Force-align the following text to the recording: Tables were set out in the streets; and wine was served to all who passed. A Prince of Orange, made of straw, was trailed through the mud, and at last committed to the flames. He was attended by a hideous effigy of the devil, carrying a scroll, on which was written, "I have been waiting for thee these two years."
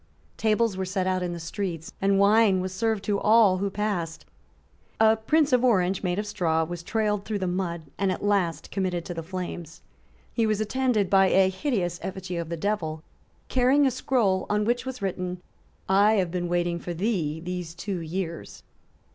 Tables 0.35 0.75
were 0.77 0.83
set 0.83 1.05
out 1.05 1.21
in 1.21 1.31
the 1.31 1.39
streets; 1.39 1.93
and 2.01 2.17
wine 2.17 2.59
was 2.59 2.73
served 2.73 3.03
to 3.03 3.19
all 3.19 3.57
who 3.59 3.69
passed. 3.69 4.25
A 4.99 5.15
Prince 5.15 5.53
of 5.53 5.63
Orange, 5.63 6.01
made 6.01 6.17
of 6.17 6.25
straw, 6.25 6.63
was 6.63 6.81
trailed 6.81 7.23
through 7.23 7.37
the 7.37 7.45
mud, 7.45 7.83
and 7.99 8.11
at 8.11 8.23
last 8.23 8.71
committed 8.71 9.05
to 9.05 9.13
the 9.13 9.21
flames. 9.21 9.83
He 10.33 10.47
was 10.47 10.59
attended 10.59 11.07
by 11.07 11.27
a 11.27 11.49
hideous 11.49 11.99
effigy 12.01 12.37
of 12.37 12.49
the 12.49 12.57
devil, 12.57 13.03
carrying 13.47 13.85
a 13.85 13.91
scroll, 13.91 14.47
on 14.49 14.65
which 14.65 14.87
was 14.87 15.03
written, 15.03 15.39
"I 15.87 16.13
have 16.13 16.31
been 16.31 16.49
waiting 16.49 16.79
for 16.79 16.95
thee 16.95 17.39
these 17.39 17.75
two 17.75 17.99
years." 17.99 18.63